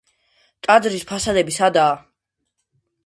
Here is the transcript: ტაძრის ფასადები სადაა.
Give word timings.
ტაძრის 0.67 1.05
ფასადები 1.11 1.55
სადაა. 1.61 1.93